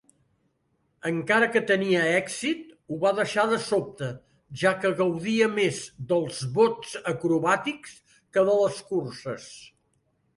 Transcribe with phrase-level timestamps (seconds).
[1.07, 2.63] Encara que tenia èxit,
[2.93, 4.09] ho va deixar de sobte,
[4.61, 7.93] ja que gaudia més dels bots acrobàtics
[8.39, 9.47] que de les curses.